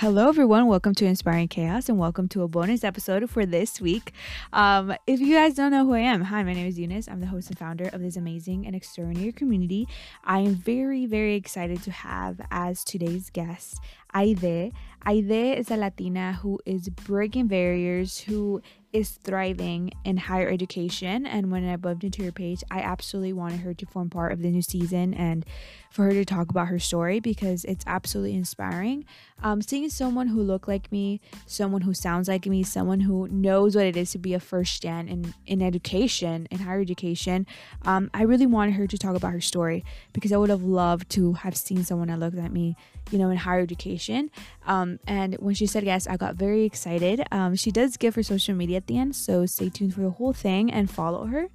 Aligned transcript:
Hello, 0.00 0.30
everyone. 0.30 0.66
Welcome 0.66 0.94
to 0.94 1.04
Inspiring 1.04 1.48
Chaos 1.48 1.90
and 1.90 1.98
welcome 1.98 2.26
to 2.28 2.42
a 2.42 2.48
bonus 2.48 2.84
episode 2.84 3.28
for 3.28 3.44
this 3.44 3.82
week. 3.82 4.14
Um, 4.50 4.94
if 5.06 5.20
you 5.20 5.34
guys 5.34 5.52
don't 5.52 5.72
know 5.72 5.84
who 5.84 5.92
I 5.92 5.98
am, 5.98 6.22
hi, 6.22 6.42
my 6.42 6.54
name 6.54 6.66
is 6.66 6.78
Eunice. 6.78 7.06
I'm 7.06 7.20
the 7.20 7.26
host 7.26 7.50
and 7.50 7.58
founder 7.58 7.84
of 7.92 8.00
this 8.00 8.16
amazing 8.16 8.66
and 8.66 8.74
extraordinary 8.74 9.30
community. 9.30 9.86
I 10.24 10.38
am 10.38 10.54
very, 10.54 11.04
very 11.04 11.34
excited 11.34 11.82
to 11.82 11.90
have 11.90 12.40
as 12.50 12.82
today's 12.82 13.28
guest 13.28 13.78
Aide. 14.14 14.72
Aide 15.06 15.58
is 15.58 15.70
a 15.70 15.76
Latina 15.76 16.34
who 16.42 16.58
is 16.66 16.88
breaking 16.88 17.46
barriers, 17.46 18.20
who 18.20 18.60
is 18.92 19.10
thriving 19.10 19.92
in 20.04 20.16
higher 20.16 20.48
education. 20.48 21.24
And 21.24 21.50
when 21.52 21.68
I 21.68 21.76
bumped 21.76 22.04
into 22.04 22.24
her 22.24 22.32
page, 22.32 22.64
I 22.70 22.80
absolutely 22.80 23.32
wanted 23.32 23.60
her 23.60 23.72
to 23.72 23.86
form 23.86 24.10
part 24.10 24.32
of 24.32 24.42
the 24.42 24.50
new 24.50 24.62
season 24.62 25.14
and 25.14 25.44
for 25.90 26.04
her 26.04 26.12
to 26.12 26.24
talk 26.24 26.50
about 26.50 26.68
her 26.68 26.78
story 26.78 27.20
because 27.20 27.64
it's 27.64 27.84
absolutely 27.86 28.34
inspiring. 28.34 29.04
Um, 29.42 29.62
seeing 29.62 29.88
someone 29.90 30.28
who 30.28 30.42
looked 30.42 30.68
like 30.68 30.90
me, 30.92 31.20
someone 31.46 31.82
who 31.82 31.94
sounds 31.94 32.28
like 32.28 32.46
me, 32.46 32.62
someone 32.62 33.00
who 33.00 33.28
knows 33.28 33.74
what 33.74 33.86
it 33.86 33.96
is 33.96 34.10
to 34.12 34.18
be 34.18 34.34
a 34.34 34.40
first 34.40 34.82
gen 34.82 35.08
in, 35.08 35.34
in 35.46 35.62
education, 35.62 36.46
in 36.50 36.58
higher 36.58 36.80
education, 36.80 37.46
um, 37.82 38.10
I 38.12 38.22
really 38.22 38.46
wanted 38.46 38.72
her 38.72 38.86
to 38.86 38.98
talk 38.98 39.16
about 39.16 39.32
her 39.32 39.40
story 39.40 39.84
because 40.12 40.32
I 40.32 40.36
would 40.36 40.50
have 40.50 40.62
loved 40.62 41.10
to 41.10 41.34
have 41.34 41.56
seen 41.56 41.84
someone 41.84 42.08
that 42.08 42.18
looked 42.18 42.36
like 42.36 42.52
me, 42.52 42.76
you 43.10 43.18
know, 43.18 43.30
in 43.30 43.36
higher 43.36 43.60
education. 43.60 43.99
Um, 44.66 44.98
and 45.06 45.34
when 45.34 45.54
she 45.54 45.66
said 45.66 45.84
yes, 45.84 46.06
I 46.06 46.16
got 46.16 46.36
very 46.36 46.64
excited. 46.64 47.22
Um, 47.30 47.54
she 47.54 47.70
does 47.70 47.96
give 47.96 48.14
her 48.14 48.22
social 48.22 48.54
media 48.54 48.78
at 48.78 48.86
the 48.86 48.98
end, 48.98 49.14
so 49.16 49.46
stay 49.46 49.68
tuned 49.68 49.94
for 49.94 50.00
the 50.00 50.10
whole 50.10 50.32
thing 50.32 50.70
and 50.72 50.90
follow 50.90 51.26
her. 51.26 51.48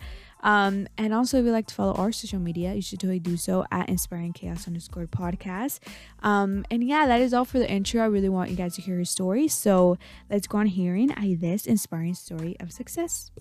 Um, 0.45 0.87
and 0.95 1.11
also, 1.11 1.39
if 1.39 1.45
you 1.45 1.51
like 1.51 1.65
to 1.67 1.73
follow 1.73 1.93
our 1.93 2.11
social 2.11 2.39
media, 2.39 2.75
you 2.75 2.81
should 2.81 2.99
totally 2.99 3.19
do 3.19 3.35
so 3.35 3.65
at 3.71 3.89
Inspiring 3.89 4.31
Chaos 4.31 4.67
underscore 4.67 5.07
podcast. 5.07 5.79
Um, 6.21 6.65
and 6.69 6.83
yeah, 6.83 7.07
that 7.07 7.19
is 7.19 7.33
all 7.33 7.45
for 7.45 7.57
the 7.57 7.69
intro. 7.69 8.03
I 8.03 8.05
really 8.05 8.29
want 8.29 8.51
you 8.51 8.55
guys 8.55 8.75
to 8.75 8.81
hear 8.81 8.97
her 8.97 9.05
story. 9.05 9.47
So 9.47 9.97
let's 10.29 10.45
go 10.45 10.59
on 10.59 10.67
hearing 10.67 11.07
this 11.39 11.65
inspiring 11.65 12.13
story 12.13 12.55
of 12.59 12.71
success. 12.71 13.31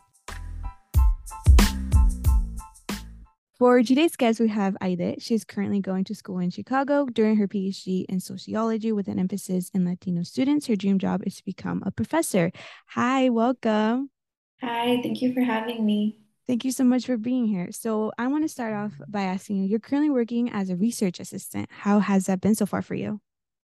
For 3.58 3.84
today's 3.84 4.16
guest, 4.16 4.40
we 4.40 4.48
have 4.48 4.76
Aide. 4.82 5.22
She's 5.22 5.44
currently 5.44 5.78
going 5.78 6.02
to 6.04 6.14
school 6.14 6.40
in 6.40 6.50
Chicago 6.50 7.06
during 7.06 7.36
her 7.36 7.46
PhD 7.46 8.04
in 8.08 8.18
sociology 8.18 8.90
with 8.90 9.06
an 9.06 9.20
emphasis 9.20 9.70
in 9.72 9.84
Latino 9.84 10.24
students. 10.24 10.66
Her 10.66 10.74
dream 10.74 10.98
job 10.98 11.22
is 11.24 11.36
to 11.36 11.44
become 11.44 11.80
a 11.86 11.92
professor. 11.92 12.50
Hi, 12.88 13.28
welcome. 13.28 14.10
Hi, 14.60 14.98
thank 15.04 15.22
you 15.22 15.32
for 15.32 15.42
having 15.42 15.86
me. 15.86 16.18
Thank 16.48 16.64
you 16.64 16.72
so 16.72 16.82
much 16.82 17.06
for 17.06 17.16
being 17.16 17.46
here. 17.46 17.70
So, 17.70 18.10
I 18.18 18.26
want 18.26 18.42
to 18.42 18.48
start 18.48 18.74
off 18.74 18.92
by 19.06 19.22
asking 19.22 19.58
you 19.58 19.68
you're 19.68 19.78
currently 19.78 20.10
working 20.10 20.50
as 20.50 20.68
a 20.68 20.76
research 20.76 21.20
assistant. 21.20 21.68
How 21.70 22.00
has 22.00 22.26
that 22.26 22.40
been 22.40 22.56
so 22.56 22.66
far 22.66 22.82
for 22.82 22.94
you? 22.94 23.20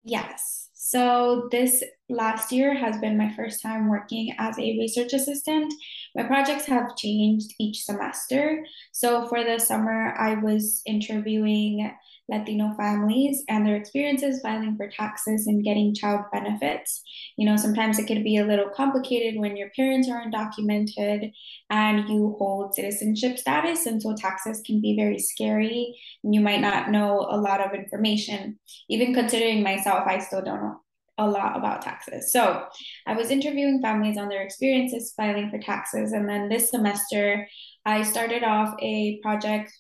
Yes. 0.04 0.70
So, 0.92 1.47
this 1.52 1.81
last 2.09 2.52
year 2.52 2.75
has 2.75 2.97
been 3.00 3.17
my 3.17 3.34
first 3.34 3.61
time 3.61 3.88
working 3.88 4.36
as 4.38 4.59
a 4.59 4.78
research 4.78 5.14
assistant. 5.14 5.73
My 6.17 6.23
projects 6.23 6.66
have 6.66 6.98
changed 6.98 7.53
each 7.61 7.86
semester. 7.86 8.66
So, 8.92 9.25
for 9.30 9.42
the 9.42 9.58
summer, 9.58 10.14
I 10.20 10.33
was 10.33 10.81
interviewing 10.86 11.89
Latino 12.32 12.74
families 12.78 13.44
and 13.50 13.66
their 13.66 13.76
experiences 13.76 14.42
filing 14.42 14.78
for 14.78 14.90
taxes 14.90 15.48
and 15.48 15.64
getting 15.64 15.94
child 15.94 16.22
benefits. 16.32 17.04
You 17.38 17.46
know, 17.46 17.58
sometimes 17.58 18.00
it 18.00 18.08
could 18.08 18.23
be 18.23 18.38
a 18.38 18.46
little 18.46 18.70
complicated 18.70 19.40
when 19.40 19.58
your 19.58 19.70
parents 19.76 20.10
are 20.10 20.23
undocumented 20.23 21.32
and 21.70 22.10
you 22.10 22.36
hold 22.40 22.73
citizenship 22.73 23.38
status. 23.38 23.86
And 23.86 24.02
so 24.02 24.16
taxes 24.16 24.62
can 24.66 24.82
be 24.82 24.96
very 24.96 25.20
scary. 25.20 26.00
And 26.23 26.34
you 26.34 26.42
might 26.42 26.62
not 26.62 26.90
know 26.90 27.28
a 27.30 27.38
lot 27.38 27.60
of 27.60 27.73
information. 27.73 28.58
Even 28.90 29.14
considering 29.14 29.62
myself, 29.62 30.08
I 30.08 30.20
still 30.20 30.42
don't 30.42 30.62
know 30.62 30.78
a 31.18 31.28
lot 31.28 31.58
about 31.58 31.82
taxes. 31.82 32.32
So 32.32 32.66
I 33.05 33.14
was 33.14 33.30
interviewing 33.30 33.82
families 33.82 34.17
on 34.17 34.30
their 34.30 34.42
experiences 34.42 35.14
filing 35.16 35.50
for 35.50 35.60
taxes. 35.60 36.14
And 36.14 36.28
then 36.28 36.50
this 36.50 36.72
semester, 36.72 37.48
I 37.86 38.04
started 38.04 38.44
off 38.44 38.76
a 38.82 39.20
project 39.22 39.72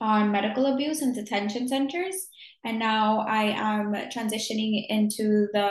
on 0.00 0.30
medical 0.30 0.66
abuse 0.66 1.02
and 1.02 1.14
detention 1.14 1.68
centers. 1.68 2.28
And 2.64 2.78
now 2.78 3.20
I 3.20 3.44
am 3.44 3.92
transitioning 4.10 4.86
into 4.88 5.48
the 5.52 5.70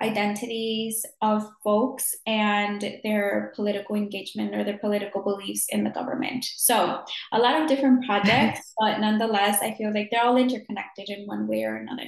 identities 0.00 1.04
of 1.22 1.44
folks 1.64 2.14
and 2.26 3.00
their 3.02 3.52
political 3.56 3.96
engagement 3.96 4.54
or 4.54 4.62
their 4.62 4.78
political 4.78 5.22
beliefs 5.22 5.66
in 5.70 5.84
the 5.84 5.90
government. 5.90 6.44
So, 6.44 7.02
a 7.32 7.38
lot 7.38 7.60
of 7.60 7.68
different 7.68 8.04
projects, 8.06 8.72
but 8.78 9.00
nonetheless, 9.00 9.58
I 9.60 9.74
feel 9.74 9.92
like 9.92 10.08
they're 10.10 10.24
all 10.24 10.36
interconnected 10.36 11.08
in 11.08 11.26
one 11.26 11.48
way 11.48 11.64
or 11.64 11.76
another. 11.76 12.06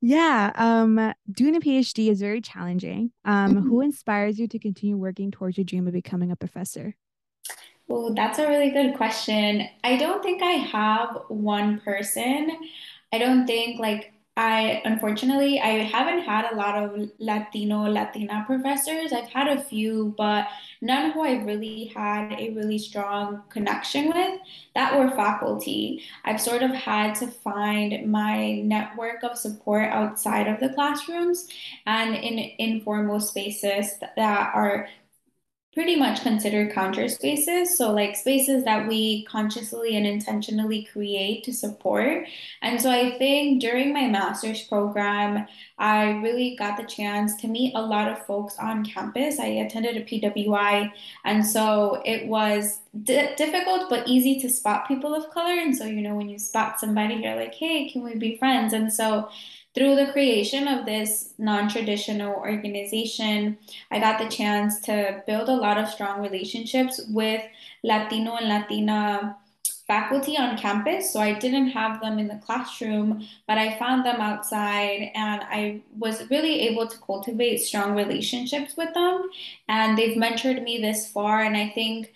Yeah, 0.00 0.52
um, 0.54 1.12
doing 1.30 1.56
a 1.56 1.60
PhD 1.60 2.08
is 2.08 2.20
very 2.20 2.40
challenging. 2.40 3.10
Um, 3.24 3.54
mm-hmm. 3.54 3.68
Who 3.68 3.80
inspires 3.80 4.38
you 4.38 4.46
to 4.48 4.58
continue 4.58 4.96
working 4.96 5.32
towards 5.32 5.58
your 5.58 5.64
dream 5.64 5.88
of 5.88 5.92
becoming 5.92 6.30
a 6.30 6.36
professor? 6.36 6.94
Well, 7.88 8.12
that's 8.14 8.38
a 8.38 8.48
really 8.48 8.70
good 8.70 8.96
question. 8.96 9.68
I 9.82 9.96
don't 9.96 10.22
think 10.22 10.42
I 10.42 10.52
have 10.52 11.18
one 11.28 11.80
person. 11.80 12.50
I 13.12 13.18
don't 13.18 13.46
think 13.46 13.80
like 13.80 14.12
I 14.36 14.82
unfortunately 14.84 15.58
I 15.60 15.82
haven't 15.82 16.22
had 16.22 16.52
a 16.52 16.54
lot 16.56 16.76
of 16.76 17.10
Latino 17.18 17.82
Latina 17.90 18.44
professors. 18.46 19.12
I've 19.12 19.28
had 19.30 19.48
a 19.48 19.62
few, 19.64 20.14
but 20.18 20.46
none 20.82 21.10
who 21.12 21.22
I 21.24 21.42
really 21.42 21.86
had 21.96 22.34
a 22.38 22.50
really 22.50 22.78
strong 22.78 23.42
connection 23.48 24.08
with 24.08 24.40
that 24.74 24.96
were 24.98 25.10
faculty. 25.16 26.04
I've 26.24 26.40
sort 26.40 26.62
of 26.62 26.70
had 26.72 27.14
to 27.16 27.26
find 27.26 28.10
my 28.12 28.60
network 28.60 29.24
of 29.24 29.38
support 29.38 29.88
outside 29.90 30.46
of 30.46 30.60
the 30.60 30.68
classrooms 30.74 31.48
and 31.86 32.14
in 32.14 32.38
informal 32.58 33.18
spaces 33.20 33.98
that 34.16 34.52
are 34.54 34.88
pretty 35.74 35.94
much 35.96 36.22
considered 36.22 36.72
counter 36.72 37.08
spaces. 37.08 37.76
So, 37.76 37.92
like 37.92 38.16
spaces 38.16 38.64
that 38.64 38.88
we 38.88 39.24
consciously 39.26 39.96
and 39.96 40.06
intentionally 40.06 40.88
create 40.92 41.44
to 41.44 41.52
support. 41.52 42.26
And 42.62 42.80
so, 42.80 42.90
I 42.90 43.16
think 43.18 43.60
during 43.60 43.92
my 43.92 44.08
master's 44.08 44.62
program, 44.62 45.46
I 45.78 46.10
really 46.22 46.56
got 46.56 46.76
the 46.76 46.84
chance 46.84 47.36
to 47.42 47.48
meet 47.48 47.74
a 47.74 47.82
lot 47.82 48.10
of 48.10 48.24
folks 48.26 48.56
on 48.58 48.84
campus. 48.84 49.38
I 49.38 49.46
attended 49.46 49.96
a 49.96 50.04
PWI, 50.04 50.90
and 51.24 51.46
so 51.46 52.02
it 52.04 52.26
was 52.26 52.80
d- 53.04 53.34
difficult 53.36 53.88
but 53.88 54.08
easy 54.08 54.40
to 54.40 54.48
spot 54.48 54.88
people 54.88 55.14
of 55.14 55.30
color. 55.30 55.60
And 55.60 55.76
so, 55.76 55.84
you 55.84 56.00
know, 56.02 56.14
when 56.14 56.28
you 56.28 56.38
spot 56.38 56.80
somebody, 56.80 57.14
you're 57.16 57.36
like, 57.36 57.54
hey, 57.54 57.88
can 57.90 58.02
we 58.02 58.16
be 58.16 58.36
friends? 58.38 58.72
And 58.72 58.92
so, 58.92 59.28
through 59.78 59.94
the 59.94 60.10
creation 60.10 60.66
of 60.66 60.84
this 60.86 61.34
non 61.38 61.68
traditional 61.68 62.34
organization, 62.34 63.56
I 63.92 64.00
got 64.00 64.18
the 64.18 64.28
chance 64.28 64.80
to 64.82 65.22
build 65.24 65.48
a 65.48 65.54
lot 65.54 65.78
of 65.78 65.88
strong 65.88 66.20
relationships 66.20 67.00
with 67.08 67.42
Latino 67.84 68.34
and 68.34 68.48
Latina 68.48 69.36
faculty 69.86 70.36
on 70.36 70.58
campus. 70.58 71.12
So 71.12 71.20
I 71.20 71.32
didn't 71.38 71.68
have 71.68 72.00
them 72.00 72.18
in 72.18 72.26
the 72.26 72.40
classroom, 72.44 73.24
but 73.46 73.56
I 73.56 73.78
found 73.78 74.04
them 74.04 74.20
outside 74.20 75.12
and 75.14 75.42
I 75.44 75.82
was 75.96 76.28
really 76.28 76.60
able 76.68 76.88
to 76.88 76.98
cultivate 76.98 77.58
strong 77.58 77.94
relationships 77.94 78.76
with 78.76 78.92
them. 78.94 79.30
And 79.68 79.96
they've 79.96 80.16
mentored 80.16 80.62
me 80.64 80.80
this 80.80 81.08
far. 81.08 81.42
And 81.42 81.56
I 81.56 81.68
think 81.68 82.12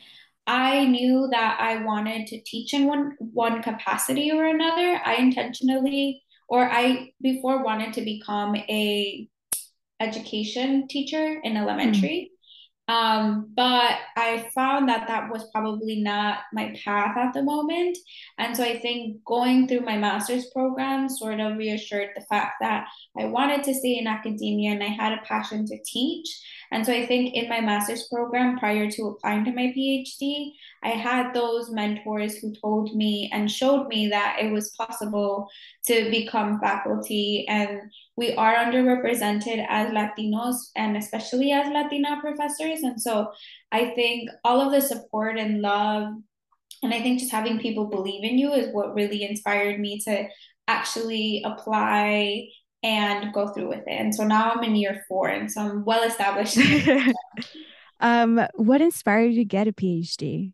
I 0.48 0.84
knew 0.86 1.28
that 1.30 1.58
I 1.60 1.84
wanted 1.84 2.26
to 2.26 2.40
teach 2.40 2.74
in 2.74 2.86
one 2.86 3.16
one 3.20 3.62
capacity 3.62 4.32
or 4.32 4.46
another. 4.46 5.00
I 5.04 5.14
intentionally 5.14 6.21
or 6.52 6.68
I 6.70 7.12
before 7.22 7.64
wanted 7.64 7.94
to 7.94 8.02
become 8.02 8.54
a 8.54 9.26
education 10.00 10.86
teacher 10.86 11.40
in 11.42 11.56
elementary. 11.56 12.31
Um, 12.88 13.48
but 13.54 13.96
I 14.16 14.50
found 14.54 14.88
that 14.88 15.06
that 15.06 15.30
was 15.30 15.48
probably 15.52 16.00
not 16.00 16.40
my 16.52 16.74
path 16.84 17.16
at 17.16 17.32
the 17.32 17.42
moment. 17.42 17.96
And 18.38 18.56
so 18.56 18.64
I 18.64 18.78
think 18.78 19.24
going 19.24 19.68
through 19.68 19.80
my 19.80 19.96
master's 19.96 20.46
program 20.46 21.08
sort 21.08 21.38
of 21.38 21.56
reassured 21.56 22.10
the 22.16 22.22
fact 22.22 22.54
that 22.60 22.88
I 23.16 23.26
wanted 23.26 23.62
to 23.64 23.74
stay 23.74 23.98
in 23.98 24.06
academia 24.08 24.72
and 24.72 24.82
I 24.82 24.88
had 24.88 25.12
a 25.12 25.22
passion 25.24 25.64
to 25.66 25.78
teach. 25.84 26.28
And 26.72 26.84
so 26.84 26.92
I 26.92 27.06
think 27.06 27.34
in 27.34 27.48
my 27.48 27.60
master's 27.60 28.08
program, 28.08 28.58
prior 28.58 28.90
to 28.90 29.06
applying 29.08 29.44
to 29.44 29.52
my 29.52 29.72
PhD, 29.76 30.52
I 30.82 30.90
had 30.90 31.34
those 31.34 31.70
mentors 31.70 32.38
who 32.38 32.52
told 32.54 32.96
me 32.96 33.30
and 33.32 33.50
showed 33.50 33.86
me 33.88 34.08
that 34.08 34.38
it 34.40 34.50
was 34.50 34.70
possible 34.70 35.48
to 35.86 36.10
become 36.10 36.58
faculty. 36.60 37.46
And 37.48 37.92
we 38.16 38.34
are 38.34 38.54
underrepresented 38.54 39.64
as 39.68 39.90
Latinos 39.90 40.56
and 40.76 40.96
especially 40.96 41.50
as 41.52 41.72
Latina 41.72 42.18
professors. 42.20 42.80
And 42.82 43.00
so 43.00 43.32
I 43.70 43.90
think 43.94 44.28
all 44.44 44.60
of 44.60 44.72
the 44.72 44.80
support 44.80 45.38
and 45.38 45.62
love, 45.62 46.12
and 46.82 46.92
I 46.92 47.00
think 47.00 47.20
just 47.20 47.32
having 47.32 47.58
people 47.58 47.86
believe 47.86 48.24
in 48.24 48.38
you 48.38 48.52
is 48.52 48.72
what 48.72 48.94
really 48.94 49.24
inspired 49.24 49.80
me 49.80 50.00
to 50.00 50.26
actually 50.68 51.42
apply 51.44 52.48
and 52.82 53.32
go 53.32 53.48
through 53.48 53.68
with 53.68 53.86
it. 53.86 53.92
And 53.92 54.14
so 54.14 54.24
now 54.24 54.52
I'm 54.52 54.64
in 54.64 54.74
year 54.74 55.04
four, 55.08 55.28
and 55.28 55.50
so 55.50 55.60
I'm 55.60 55.84
well 55.84 56.02
established. 56.02 56.58
um, 58.00 58.40
what 58.54 58.80
inspired 58.80 59.32
you 59.32 59.36
to 59.36 59.44
get 59.44 59.68
a 59.68 59.72
PhD? 59.72 60.52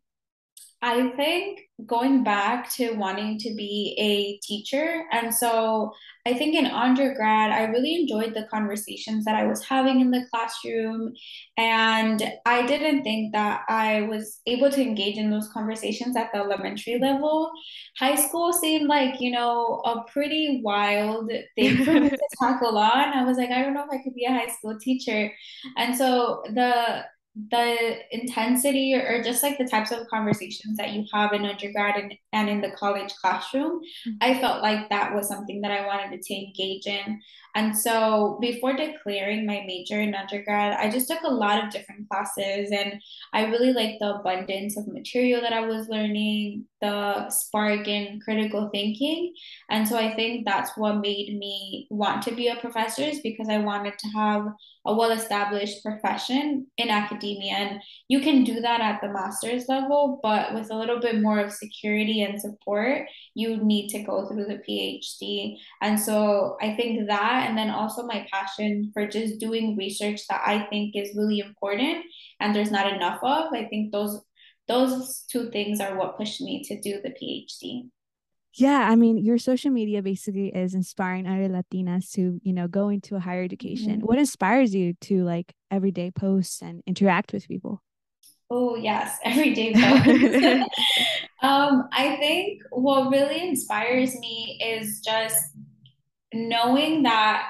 I 0.83 1.09
think 1.11 1.68
going 1.87 2.25
back 2.25 2.73
to 2.75 2.93
wanting 2.95 3.39
to 3.39 3.55
be 3.55 3.95
a 3.99 4.45
teacher. 4.45 5.05
And 5.13 5.33
so 5.33 5.93
I 6.27 6.35
think 6.35 6.57
in 6.57 6.67
undergrad, 6.67 7.53
I 7.53 7.65
really 7.65 7.95
enjoyed 7.95 8.35
the 8.35 8.49
conversations 8.51 9.25
that 9.25 9.37
I 9.37 9.47
was 9.47 9.65
having 9.65 10.01
in 10.01 10.11
the 10.11 10.27
classroom. 10.31 11.15
And 11.57 12.23
I 12.45 12.67
didn't 12.67 13.05
think 13.05 13.33
that 13.33 13.63
I 13.69 14.03
was 14.03 14.41
able 14.47 14.71
to 14.71 14.83
engage 14.83 15.19
in 15.19 15.31
those 15.31 15.49
conversations 15.53 16.17
at 16.17 16.33
the 16.33 16.41
elementary 16.41 16.99
level. 16.99 17.51
High 17.99 18.17
school 18.17 18.53
seemed 18.53 18.89
like, 18.89 19.21
you 19.21 19.31
know, 19.31 19.81
a 19.85 20.03
pretty 20.11 20.61
wild 20.65 21.31
thing 21.55 21.85
for 21.85 21.93
me 21.93 22.11
to 22.11 22.19
tackle 22.41 22.77
on. 22.77 23.13
I 23.15 23.25
was 23.25 23.39
like, 23.39 23.51
I 23.51 23.63
don't 23.63 23.75
know 23.75 23.85
if 23.85 24.01
I 24.01 24.03
could 24.03 24.15
be 24.15 24.25
a 24.25 24.33
high 24.33 24.49
school 24.49 24.77
teacher. 24.79 25.33
And 25.77 25.97
so 25.97 26.43
the 26.53 27.05
the 27.51 27.99
intensity 28.11 28.95
or 28.95 29.23
just 29.23 29.43
like 29.43 29.59
the 29.59 29.67
types 29.67 29.93
of 29.93 30.07
conversations 30.09 30.77
that 30.77 30.93
you 30.93 31.05
have 31.13 31.33
in 31.33 31.45
undergrad 31.45 31.97
and, 31.97 32.15
and 32.33 32.49
in 32.49 32.61
the 32.61 32.71
college 32.73 33.15
classroom 33.21 33.81
mm-hmm. 33.81 34.11
i 34.21 34.39
felt 34.41 34.63
like 34.63 34.89
that 34.89 35.15
was 35.15 35.29
something 35.29 35.61
that 35.61 35.71
i 35.71 35.87
wanted 35.87 36.21
to 36.21 36.35
engage 36.35 36.87
in 36.87 37.21
and 37.55 37.77
so 37.77 38.39
before 38.41 38.73
declaring 38.73 39.47
my 39.47 39.63
major 39.67 40.01
in 40.01 40.15
undergrad 40.15 40.77
i 40.79 40.91
just 40.91 41.09
took 41.09 41.23
a 41.23 41.29
lot 41.29 41.63
of 41.63 41.71
different 41.71 42.09
classes 42.09 42.71
and 42.71 43.01
i 43.33 43.45
really 43.47 43.73
liked 43.73 44.01
the 44.01 44.15
abundance 44.15 44.77
of 44.77 44.87
material 44.89 45.41
that 45.41 45.53
i 45.53 45.61
was 45.61 45.89
learning 45.89 46.65
the 46.81 47.29
spark 47.31 47.89
in 47.89 48.21
critical 48.21 48.69
thinking 48.73 49.35
and 49.71 49.87
so 49.87 49.97
i 49.97 50.15
think 50.15 50.45
that's 50.45 50.77
what 50.77 51.01
made 51.01 51.37
me 51.39 51.87
want 51.91 52.23
to 52.23 52.35
be 52.35 52.49
a 52.49 52.57
professor 52.57 53.03
is 53.03 53.21
because 53.21 53.49
i 53.49 53.59
wanted 53.59 53.99
to 53.99 54.09
have 54.09 54.47
a 54.89 54.95
well 54.95 55.11
established 55.11 55.85
profession 55.85 56.67
in 56.79 56.89
academia. 56.89 57.53
And 57.53 57.81
you 58.09 58.21
can 58.21 58.43
do 58.43 58.61
that 58.61 58.81
at 58.81 59.01
the 59.03 59.13
master's 59.13 59.69
level, 59.69 60.19
but 60.23 60.55
with 60.55 60.71
a 60.71 60.77
little 60.77 60.99
bit 60.99 61.21
more 61.21 61.39
of 61.39 61.53
security 61.53 62.23
and 62.23 62.41
support, 62.41 63.07
you 63.35 63.59
need 63.59 63.91
to 63.91 64.03
go 64.03 64.27
through 64.27 64.47
the 64.47 64.63
PhD. 64.67 65.59
And 65.83 66.01
so 66.01 66.57
I 66.63 66.75
think 66.75 67.07
that, 67.07 67.48
and 67.49 67.57
then 67.57 67.71
also 67.71 68.05
my 68.05 68.27
passion 68.31 68.91
for 68.93 69.07
just 69.07 69.41
doing 69.41 69.77
research 69.77 70.21
that 70.29 70.43
I 70.45 70.67
think 70.69 70.95
is 70.95 71.17
really 71.17 71.39
important 71.39 72.05
and 72.41 72.55
there's 72.55 72.71
not 72.71 72.93
enough 72.93 73.19
of, 73.23 73.53
I 73.53 73.65
think 73.65 73.91
those 73.91 74.21
those 74.69 75.25
two 75.31 75.51
things 75.51 75.81
are 75.81 75.97
what 75.97 76.19
pushed 76.19 76.43
me 76.43 76.63
to 76.65 76.79
do 76.79 77.01
the 77.03 77.09
PhD. 77.09 77.89
Yeah, 78.53 78.87
I 78.91 78.97
mean, 78.97 79.17
your 79.17 79.39
social 79.39 79.71
media 79.71 80.03
basically 80.03 80.49
is 80.49 80.75
inspiring 80.75 81.27
other 81.27 81.49
Latinas 81.49 82.13
to, 82.13 82.39
you 82.43 82.53
know, 82.53 82.69
go 82.69 82.91
into 82.91 83.17
a 83.17 83.21
higher 83.21 83.43
education. 83.43 83.99
Mm-hmm. 83.99 84.07
What 84.07 84.19
inspires 84.19 84.75
you 84.75 84.93
to 85.03 85.25
like 85.25 85.55
everyday 85.71 86.11
posts 86.11 86.61
and 86.61 86.83
interact 86.87 87.33
with 87.33 87.49
people? 87.49 87.83
Oh, 88.51 88.77
yes, 88.77 89.17
everyday 89.25 89.73
posts. 89.73 90.69
um, 91.43 91.89
I 91.93 92.17
think 92.17 92.63
what 92.71 93.11
really 93.11 93.49
inspires 93.49 94.15
me 94.19 94.61
is 94.63 95.01
just 95.01 95.57
knowing 96.33 97.03
that 97.05 97.47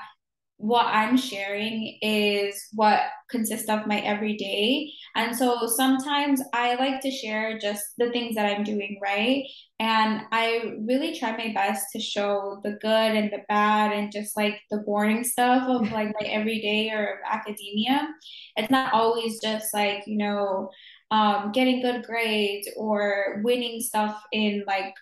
what 0.58 0.86
I'm 0.86 1.16
sharing 1.16 1.98
is 2.02 2.60
what 2.74 3.00
consists 3.30 3.68
of 3.68 3.86
my 3.86 4.00
everyday. 4.00 4.92
And 5.14 5.34
so 5.34 5.68
sometimes 5.68 6.42
I 6.52 6.74
like 6.74 7.00
to 7.02 7.12
share 7.12 7.58
just 7.60 7.84
the 7.96 8.10
things 8.10 8.34
that 8.34 8.46
I'm 8.46 8.64
doing 8.64 8.98
right. 9.00 9.44
And 9.78 10.22
I 10.32 10.74
really 10.84 11.16
try 11.16 11.36
my 11.36 11.52
best 11.54 11.86
to 11.92 12.00
show 12.00 12.60
the 12.64 12.72
good 12.72 12.88
and 12.88 13.30
the 13.30 13.42
bad 13.48 13.92
and 13.92 14.10
just 14.10 14.36
like 14.36 14.60
the 14.72 14.78
boring 14.78 15.22
stuff 15.22 15.68
of 15.68 15.82
like 15.92 16.12
my 16.20 16.26
everyday 16.26 16.90
or 16.90 17.04
of 17.04 17.18
academia. 17.30 18.08
It's 18.56 18.70
not 18.70 18.92
always 18.92 19.40
just 19.40 19.72
like, 19.72 20.02
you 20.08 20.18
know, 20.18 20.70
um, 21.12 21.52
getting 21.52 21.80
good 21.80 22.02
grades 22.04 22.68
or 22.76 23.40
winning 23.44 23.80
stuff 23.80 24.20
in 24.32 24.64
like 24.66 24.92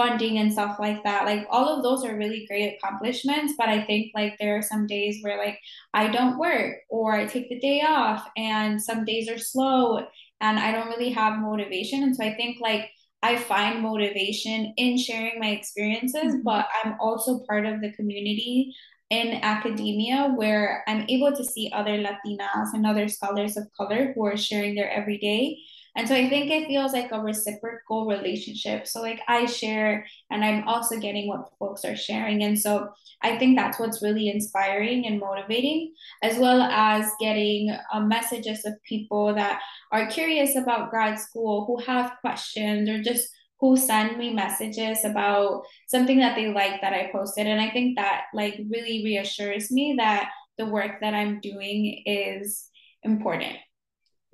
funding 0.00 0.38
and 0.38 0.52
stuff 0.52 0.78
like 0.78 1.02
that. 1.04 1.26
Like 1.26 1.46
all 1.50 1.68
of 1.68 1.82
those 1.82 2.04
are 2.04 2.16
really 2.16 2.46
great 2.46 2.76
accomplishments 2.76 3.54
but 3.58 3.68
i 3.68 3.84
think 3.84 4.12
like 4.14 4.36
there 4.38 4.56
are 4.56 4.62
some 4.62 4.86
days 4.86 5.22
where 5.22 5.38
like 5.38 5.58
i 5.94 6.08
don't 6.08 6.38
work 6.38 6.76
or 6.88 7.14
i 7.14 7.26
take 7.26 7.48
the 7.48 7.58
day 7.58 7.82
off 7.86 8.26
and 8.36 8.80
some 8.80 9.04
days 9.04 9.28
are 9.28 9.38
slow 9.38 9.98
and 10.40 10.58
i 10.58 10.72
don't 10.72 10.88
really 10.88 11.10
have 11.10 11.38
motivation. 11.38 12.02
And 12.02 12.16
so 12.16 12.24
i 12.24 12.34
think 12.34 12.58
like 12.60 12.90
i 13.22 13.36
find 13.36 13.82
motivation 13.82 14.72
in 14.76 14.96
sharing 14.98 15.38
my 15.40 15.50
experiences 15.50 16.34
mm-hmm. 16.34 16.42
but 16.42 16.66
i'm 16.82 16.94
also 17.00 17.40
part 17.48 17.66
of 17.66 17.80
the 17.80 17.92
community 17.92 18.74
in 19.10 19.40
academia 19.42 20.32
where 20.36 20.84
i'm 20.86 21.04
able 21.08 21.34
to 21.36 21.44
see 21.44 21.70
other 21.74 21.98
latinas 21.98 22.68
and 22.72 22.86
other 22.86 23.08
scholars 23.08 23.56
of 23.56 23.64
color 23.76 24.12
who 24.14 24.24
are 24.24 24.36
sharing 24.36 24.74
their 24.74 24.90
everyday 24.90 25.58
and 25.96 26.06
so 26.06 26.14
I 26.14 26.28
think 26.28 26.50
it 26.50 26.68
feels 26.68 26.92
like 26.92 27.10
a 27.10 27.20
reciprocal 27.20 28.06
relationship. 28.06 28.86
So, 28.86 29.00
like, 29.00 29.20
I 29.26 29.46
share 29.46 30.06
and 30.30 30.44
I'm 30.44 30.66
also 30.68 30.98
getting 30.98 31.26
what 31.26 31.50
folks 31.58 31.84
are 31.84 31.96
sharing. 31.96 32.44
And 32.44 32.58
so 32.58 32.90
I 33.22 33.36
think 33.38 33.56
that's 33.56 33.80
what's 33.80 34.02
really 34.02 34.28
inspiring 34.28 35.06
and 35.06 35.18
motivating, 35.18 35.92
as 36.22 36.38
well 36.38 36.62
as 36.62 37.10
getting 37.18 37.76
uh, 37.92 38.00
messages 38.00 38.64
of 38.64 38.74
people 38.84 39.34
that 39.34 39.60
are 39.90 40.06
curious 40.06 40.54
about 40.54 40.90
grad 40.90 41.18
school, 41.18 41.66
who 41.66 41.78
have 41.84 42.12
questions, 42.20 42.88
or 42.88 43.02
just 43.02 43.28
who 43.58 43.76
send 43.76 44.16
me 44.16 44.32
messages 44.32 45.04
about 45.04 45.62
something 45.88 46.18
that 46.20 46.36
they 46.36 46.52
like 46.52 46.80
that 46.80 46.94
I 46.94 47.10
posted. 47.12 47.46
And 47.46 47.60
I 47.60 47.70
think 47.70 47.96
that 47.96 48.24
like 48.32 48.58
really 48.70 49.02
reassures 49.04 49.70
me 49.70 49.96
that 49.98 50.30
the 50.56 50.66
work 50.66 51.00
that 51.00 51.14
I'm 51.14 51.40
doing 51.40 52.02
is 52.06 52.68
important 53.02 53.56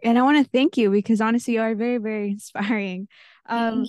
and 0.03 0.19
I 0.19 0.23
want 0.23 0.45
to 0.45 0.51
thank 0.51 0.77
you 0.77 0.91
because 0.91 1.21
honestly, 1.21 1.55
you 1.55 1.61
are 1.61 1.75
very, 1.75 1.99
very 1.99 2.31
inspiring. 2.33 3.09
Um, 3.49 3.87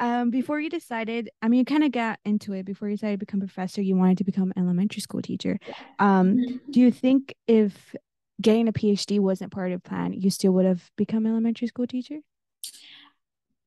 um, 0.00 0.30
before 0.30 0.60
you 0.60 0.70
decided, 0.70 1.30
I 1.40 1.48
mean, 1.48 1.58
you 1.58 1.64
kind 1.64 1.84
of 1.84 1.92
got 1.92 2.18
into 2.24 2.52
it 2.52 2.64
before 2.64 2.88
you 2.88 2.96
decided 2.96 3.20
to 3.20 3.26
become 3.26 3.40
a 3.40 3.46
professor. 3.46 3.80
You 3.80 3.96
wanted 3.96 4.18
to 4.18 4.24
become 4.24 4.52
an 4.54 4.62
elementary 4.62 5.00
school 5.00 5.22
teacher. 5.22 5.58
Um, 5.98 6.36
mm-hmm. 6.36 6.70
do 6.70 6.80
you 6.80 6.90
think 6.90 7.34
if 7.46 7.94
getting 8.40 8.68
a 8.68 8.72
PhD 8.72 9.20
wasn't 9.20 9.52
part 9.52 9.72
of 9.72 9.82
the 9.82 9.88
plan, 9.88 10.12
you 10.12 10.30
still 10.30 10.52
would 10.52 10.66
have 10.66 10.90
become 10.96 11.26
an 11.26 11.32
elementary 11.32 11.68
school 11.68 11.86
teacher? 11.86 12.18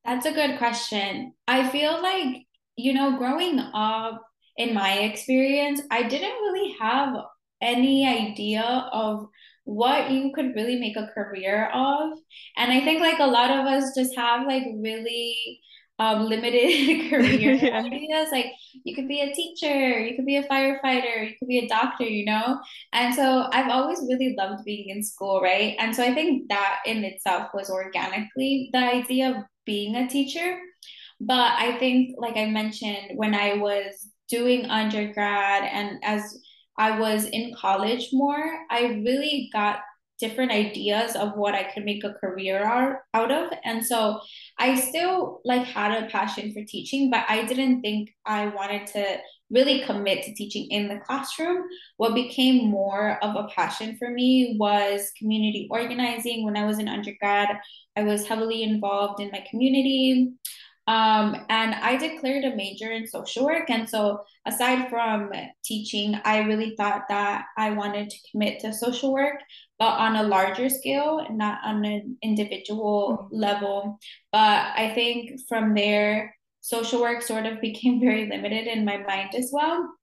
That's 0.03 0.25
a 0.25 0.31
good 0.31 0.57
question. 0.57 1.33
I 1.47 1.69
feel 1.69 2.01
like, 2.01 2.45
you 2.75 2.93
know, 2.93 3.17
growing 3.17 3.59
up 3.59 4.21
in 4.57 4.73
my 4.73 4.99
experience, 4.99 5.81
I 5.91 6.03
didn't 6.03 6.29
really 6.29 6.75
have 6.79 7.15
any 7.61 8.07
idea 8.07 8.63
of 8.91 9.27
what 9.67 10.09
you 10.09 10.31
could 10.33 10.55
really 10.55 10.79
make 10.79 10.95
a 10.95 11.11
career 11.13 11.69
of. 11.73 12.17
And 12.55 12.71
I 12.71 12.79
think 12.85 13.01
like 13.01 13.19
a 13.19 13.27
lot 13.27 13.51
of 13.51 13.65
us 13.65 13.93
just 13.93 14.15
have 14.15 14.47
like 14.47 14.63
really 14.77 15.59
um, 15.99 16.23
limited 16.29 17.09
career 17.09 17.51
yeah. 17.61 17.83
ideas. 17.83 18.29
Like 18.31 18.53
you 18.85 18.95
could 18.95 19.09
be 19.09 19.19
a 19.19 19.33
teacher, 19.33 19.99
you 19.99 20.15
could 20.15 20.25
be 20.25 20.37
a 20.37 20.47
firefighter, 20.47 21.30
you 21.30 21.35
could 21.37 21.49
be 21.49 21.59
a 21.59 21.68
doctor, 21.68 22.06
you 22.06 22.23
know? 22.23 22.61
And 22.94 23.13
so 23.13 23.49
I've 23.51 23.69
always 23.69 23.99
really 24.07 24.35
loved 24.37 24.63
being 24.63 24.87
in 24.87 25.03
school, 25.03 25.42
right? 25.42 25.75
And 25.80 25.94
so 25.94 26.01
I 26.01 26.13
think 26.13 26.47
that 26.47 26.80
in 26.85 27.03
itself 27.03 27.49
was 27.53 27.69
organically 27.69 28.69
the 28.71 28.80
idea 28.80 29.31
of 29.31 29.44
being 29.65 29.97
a 29.97 30.07
teacher. 30.07 30.57
But 31.19 31.53
I 31.57 31.77
think, 31.77 32.15
like 32.18 32.37
I 32.37 32.45
mentioned, 32.45 33.18
when 33.18 33.35
I 33.35 33.56
was 33.56 34.07
doing 34.30 34.69
undergrad 34.69 35.63
and 35.63 35.99
as 36.03 36.39
I 36.77 36.99
was 36.99 37.25
in 37.25 37.53
college 37.55 38.09
more, 38.13 38.59
I 38.69 39.01
really 39.05 39.49
got 39.51 39.79
different 40.19 40.51
ideas 40.51 41.15
of 41.15 41.35
what 41.35 41.53
I 41.53 41.63
could 41.63 41.85
make 41.85 42.03
a 42.03 42.13
career 42.13 42.63
out, 43.13 43.31
of. 43.31 43.51
And 43.63 43.85
so 43.85 44.19
I 44.57 44.79
still 44.79 45.41
like 45.45 45.63
had 45.63 46.03
a 46.03 46.07
passion 46.07 46.53
for 46.53 46.63
teaching, 46.65 47.11
but 47.11 47.25
I 47.29 47.45
didn't 47.45 47.81
think 47.81 48.09
I 48.25 48.47
wanted 48.47 48.87
to 48.87 49.17
really 49.49 49.83
commit 49.83 50.23
to 50.23 50.33
teaching 50.33 50.69
in 50.71 50.87
the 50.87 50.99
classroom. 51.05 51.63
What 51.97 52.15
became 52.15 52.69
more 52.69 53.23
of 53.23 53.35
a 53.35 53.47
passion 53.55 53.95
for 53.97 54.09
me 54.09 54.57
was 54.59 55.11
community 55.17 55.67
organizing. 55.71 56.43
When 56.43 56.57
I 56.57 56.65
was 56.65 56.79
in 56.79 56.87
undergrad, 56.87 57.49
I 57.95 58.03
was 58.03 58.27
heavily 58.27 58.63
involved 58.63 59.21
in 59.21 59.31
my 59.31 59.45
community. 59.49 60.33
Um, 60.87 61.35
and 61.49 61.75
I 61.75 61.97
declared 61.97 62.45
a 62.45 62.56
major 62.56 62.91
in 62.91 63.07
social 63.07 63.44
work. 63.45 63.69
And 63.69 63.89
so, 63.89 64.21
aside 64.45 64.89
from 64.89 65.31
teaching, 65.63 66.19
I 66.23 66.39
really 66.39 66.75
thought 66.77 67.03
that 67.09 67.45
I 67.57 67.71
wanted 67.71 68.09
to 68.09 68.17
commit 68.31 68.61
to 68.61 68.73
social 68.73 69.11
work, 69.11 69.41
but 69.77 69.99
on 69.99 70.15
a 70.15 70.23
larger 70.23 70.69
scale, 70.69 71.27
not 71.29 71.59
on 71.65 71.83
an 71.83 72.17
individual 72.21 73.19
mm-hmm. 73.19 73.35
level. 73.35 73.99
But 74.31 74.67
I 74.75 74.94
think 74.95 75.41
from 75.49 75.75
there, 75.75 76.33
social 76.61 77.01
work 77.01 77.21
sort 77.21 77.45
of 77.45 77.59
became 77.61 77.99
very 77.99 78.29
limited 78.29 78.67
in 78.67 78.85
my 78.85 78.97
mind 78.97 79.35
as 79.35 79.49
well. 79.51 79.94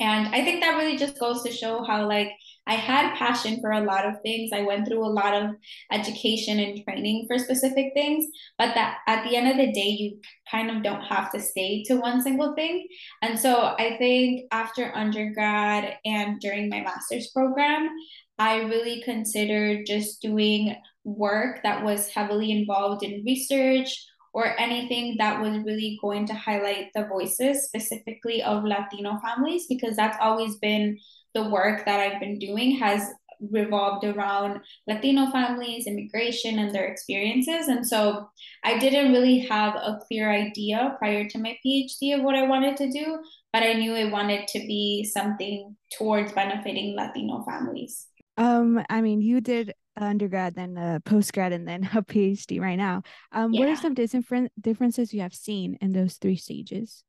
And 0.00 0.28
I 0.34 0.44
think 0.44 0.60
that 0.60 0.76
really 0.76 0.98
just 0.98 1.18
goes 1.18 1.42
to 1.44 1.52
show 1.52 1.82
how, 1.82 2.06
like, 2.06 2.30
I 2.66 2.74
had 2.74 3.16
passion 3.16 3.60
for 3.60 3.70
a 3.70 3.84
lot 3.84 4.06
of 4.06 4.20
things. 4.22 4.50
I 4.52 4.62
went 4.62 4.86
through 4.86 5.04
a 5.04 5.08
lot 5.08 5.34
of 5.34 5.56
education 5.92 6.58
and 6.58 6.82
training 6.84 7.26
for 7.28 7.38
specific 7.38 7.92
things, 7.94 8.26
but 8.58 8.74
that 8.74 8.98
at 9.06 9.24
the 9.24 9.36
end 9.36 9.48
of 9.48 9.56
the 9.56 9.72
day, 9.72 9.88
you 9.88 10.18
kind 10.50 10.70
of 10.70 10.82
don't 10.82 11.02
have 11.02 11.30
to 11.32 11.40
stay 11.40 11.84
to 11.84 11.96
one 11.96 12.20
single 12.20 12.54
thing. 12.54 12.86
And 13.22 13.38
so 13.38 13.74
I 13.78 13.96
think 13.98 14.46
after 14.50 14.94
undergrad 14.96 15.96
and 16.04 16.40
during 16.40 16.68
my 16.68 16.80
master's 16.80 17.28
program, 17.28 17.88
I 18.38 18.62
really 18.62 19.02
considered 19.02 19.86
just 19.86 20.20
doing 20.20 20.76
work 21.04 21.62
that 21.62 21.84
was 21.84 22.08
heavily 22.08 22.50
involved 22.50 23.02
in 23.02 23.24
research 23.24 24.04
or 24.34 24.58
anything 24.60 25.16
that 25.16 25.40
was 25.40 25.56
really 25.64 25.98
going 26.02 26.26
to 26.26 26.34
highlight 26.34 26.90
the 26.94 27.06
voices 27.06 27.64
specifically 27.64 28.42
of 28.42 28.64
Latino 28.64 29.18
families 29.20 29.66
because 29.66 29.96
that's 29.96 30.18
always 30.20 30.56
been 30.56 30.98
the 31.36 31.48
work 31.48 31.84
that 31.84 32.00
I've 32.00 32.18
been 32.18 32.38
doing 32.38 32.76
has 32.78 33.12
revolved 33.50 34.04
around 34.04 34.60
Latino 34.88 35.30
families, 35.30 35.86
immigration, 35.86 36.58
and 36.58 36.74
their 36.74 36.86
experiences. 36.86 37.68
And 37.68 37.86
so 37.86 38.30
I 38.64 38.78
didn't 38.78 39.12
really 39.12 39.40
have 39.40 39.74
a 39.74 39.98
clear 40.06 40.30
idea 40.30 40.96
prior 40.98 41.28
to 41.28 41.38
my 41.38 41.58
PhD 41.64 42.16
of 42.16 42.22
what 42.22 42.34
I 42.34 42.46
wanted 42.46 42.78
to 42.78 42.90
do, 42.90 43.18
but 43.52 43.62
I 43.62 43.74
knew 43.74 43.94
I 43.94 44.10
wanted 44.10 44.48
to 44.48 44.60
be 44.60 45.04
something 45.04 45.76
towards 45.98 46.32
benefiting 46.32 46.96
Latino 46.96 47.44
families. 47.44 48.06
Um, 48.38 48.82
I 48.88 49.02
mean, 49.02 49.20
you 49.20 49.42
did 49.42 49.74
undergrad, 49.98 50.54
then 50.54 50.78
a 50.78 51.00
postgrad, 51.04 51.52
and 51.52 51.68
then 51.68 51.84
a 51.94 52.02
PhD 52.02 52.60
right 52.60 52.76
now. 52.76 53.02
Um, 53.32 53.52
yeah. 53.52 53.60
what 53.60 53.68
are 53.68 53.76
some 53.76 53.94
different 53.94 54.52
differences 54.58 55.12
you 55.12 55.20
have 55.20 55.34
seen 55.34 55.76
in 55.82 55.92
those 55.92 56.14
three 56.14 56.36
stages? 56.36 57.04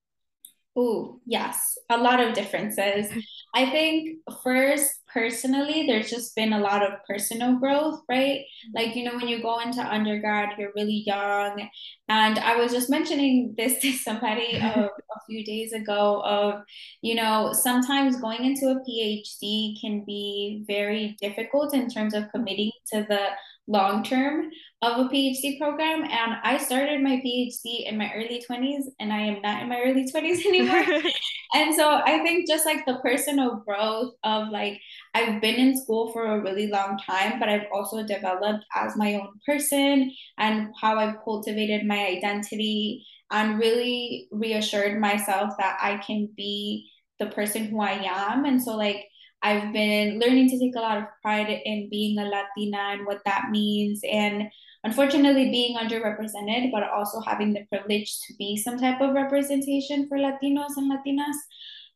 Oh, 0.79 1.19
yes, 1.25 1.75
a 1.89 1.97
lot 1.97 2.19
of 2.19 2.35
differences. 2.35 3.07
I 3.55 3.65
think 3.71 4.19
first, 4.43 4.91
personally, 5.11 5.87
there's 5.87 6.11
just 6.11 6.35
been 6.35 6.53
a 6.53 6.59
lot 6.59 6.83
of 6.83 6.99
personal 7.07 7.55
growth, 7.57 8.01
right? 8.07 8.41
Like, 8.75 8.95
you 8.95 9.03
know, 9.03 9.15
when 9.15 9.27
you 9.27 9.41
go 9.41 9.59
into 9.59 9.81
undergrad, 9.81 10.49
you're 10.59 10.73
really 10.75 11.03
young. 11.07 11.67
And 12.09 12.37
I 12.37 12.57
was 12.57 12.71
just 12.71 12.91
mentioning 12.91 13.55
this 13.57 13.79
to 13.81 13.91
somebody 13.93 14.55
a, 14.61 14.67
a 14.85 15.19
few 15.25 15.43
days 15.43 15.73
ago 15.73 16.21
of, 16.23 16.61
you 17.01 17.15
know, 17.15 17.53
sometimes 17.53 18.21
going 18.21 18.45
into 18.45 18.67
a 18.67 18.79
PhD 18.87 19.81
can 19.81 20.03
be 20.05 20.63
very 20.67 21.17
difficult 21.19 21.73
in 21.73 21.89
terms 21.89 22.13
of 22.13 22.29
committing 22.31 22.71
to 22.93 23.03
the 23.09 23.29
long 23.67 24.03
term 24.03 24.49
of 24.81 25.05
a 25.05 25.09
PhD 25.09 25.59
program. 25.59 26.03
And 26.03 26.35
I 26.43 26.57
started 26.57 27.01
my 27.01 27.21
PhD 27.25 27.87
in 27.87 27.97
my 27.97 28.11
early 28.15 28.43
20s, 28.49 28.83
and 28.99 29.11
I 29.11 29.19
am 29.19 29.41
not 29.41 29.61
in 29.61 29.69
my 29.69 29.81
early 29.81 30.09
20s 30.09 30.45
anymore. 30.45 31.01
and 31.53 31.75
so 31.75 32.01
I 32.05 32.19
think 32.23 32.47
just 32.47 32.65
like 32.65 32.85
the 32.85 32.99
personal 33.03 33.63
growth 33.65 34.13
of 34.23 34.49
like, 34.49 34.79
I've 35.13 35.41
been 35.41 35.55
in 35.55 35.77
school 35.77 36.11
for 36.11 36.25
a 36.25 36.41
really 36.41 36.67
long 36.67 36.97
time, 37.05 37.39
but 37.39 37.49
I've 37.49 37.67
also 37.73 38.03
developed 38.05 38.63
as 38.75 38.95
my 38.95 39.15
own 39.15 39.29
person 39.45 40.11
and 40.37 40.69
how 40.79 40.97
I've 40.97 41.23
cultivated 41.23 41.85
my 41.85 42.07
identity 42.07 43.05
and 43.31 43.59
really 43.59 44.27
reassured 44.31 44.99
myself 44.99 45.53
that 45.57 45.77
I 45.81 45.97
can 45.97 46.29
be 46.37 46.89
the 47.19 47.27
person 47.27 47.65
who 47.65 47.81
I 47.81 48.03
am. 48.05 48.45
And 48.45 48.61
so, 48.61 48.77
like, 48.77 49.07
I've 49.41 49.71
been 49.71 50.19
learning 50.19 50.49
to 50.49 50.59
take 50.59 50.75
a 50.75 50.81
lot 50.81 50.97
of 50.97 51.05
pride 51.21 51.49
in 51.63 51.89
being 51.89 52.17
a 52.17 52.25
Latina 52.25 52.77
and 52.91 53.05
what 53.05 53.21
that 53.25 53.49
means. 53.51 54.01
And 54.09 54.49
unfortunately, 54.83 55.51
being 55.51 55.77
underrepresented, 55.77 56.71
but 56.71 56.89
also 56.89 57.21
having 57.21 57.53
the 57.53 57.65
privilege 57.69 58.19
to 58.27 58.33
be 58.37 58.57
some 58.57 58.77
type 58.77 59.01
of 59.01 59.13
representation 59.13 60.07
for 60.07 60.17
Latinos 60.17 60.77
and 60.77 60.91
Latinas. 60.91 61.35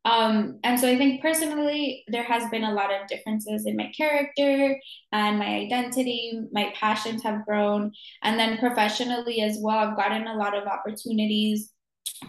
Um, 0.03 0.59
and 0.63 0.79
so 0.79 0.87
I 0.87 0.97
think 0.97 1.21
personally, 1.21 2.03
there 2.07 2.23
has 2.23 2.49
been 2.49 2.63
a 2.63 2.73
lot 2.73 2.91
of 2.91 3.07
differences 3.07 3.65
in 3.65 3.75
my 3.77 3.91
character 3.95 4.79
and 5.11 5.37
my 5.37 5.45
identity. 5.45 6.41
My 6.51 6.73
passions 6.75 7.21
have 7.23 7.45
grown. 7.45 7.91
And 8.23 8.39
then 8.39 8.57
professionally 8.57 9.41
as 9.41 9.57
well, 9.61 9.77
I've 9.77 9.97
gotten 9.97 10.27
a 10.27 10.35
lot 10.35 10.55
of 10.55 10.67
opportunities 10.67 11.71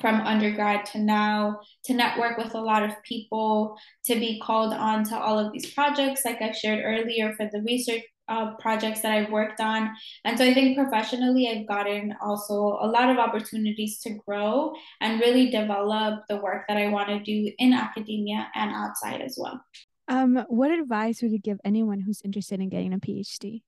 from 0.00 0.20
undergrad 0.22 0.86
to 0.86 0.98
now 0.98 1.60
to 1.84 1.94
network 1.94 2.38
with 2.38 2.54
a 2.54 2.60
lot 2.60 2.82
of 2.82 2.90
people 3.02 3.76
to 4.04 4.14
be 4.14 4.40
called 4.40 4.72
on 4.72 5.04
to 5.04 5.18
all 5.18 5.38
of 5.38 5.52
these 5.52 5.72
projects 5.74 6.24
like 6.24 6.40
i've 6.40 6.56
shared 6.56 6.82
earlier 6.84 7.34
for 7.34 7.48
the 7.52 7.62
research 7.62 8.02
uh, 8.28 8.54
projects 8.56 9.00
that 9.00 9.12
i've 9.12 9.30
worked 9.30 9.60
on. 9.60 9.90
And 10.24 10.38
so 10.38 10.44
i 10.44 10.54
think 10.54 10.78
professionally 10.78 11.48
i've 11.48 11.66
gotten 11.66 12.14
also 12.22 12.78
a 12.80 12.86
lot 12.86 13.10
of 13.10 13.18
opportunities 13.18 13.98
to 14.00 14.10
grow 14.26 14.72
and 15.00 15.20
really 15.20 15.50
develop 15.50 16.20
the 16.28 16.36
work 16.36 16.64
that 16.68 16.76
i 16.76 16.88
want 16.88 17.08
to 17.08 17.20
do 17.20 17.52
in 17.58 17.72
academia 17.72 18.48
and 18.54 18.70
outside 18.70 19.20
as 19.20 19.36
well. 19.38 19.60
Um, 20.08 20.44
what 20.48 20.70
advice 20.70 21.22
would 21.22 21.32
you 21.32 21.38
give 21.38 21.58
anyone 21.64 22.00
who's 22.00 22.22
interested 22.24 22.60
in 22.60 22.68
getting 22.68 22.92
a 22.92 22.98
phd 22.98 23.62